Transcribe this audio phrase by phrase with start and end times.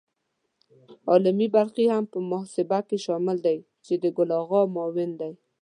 [1.09, 5.31] عالمي بلخي هم په محاسبه کې شامل دی چې د ګل آغا معاون دی.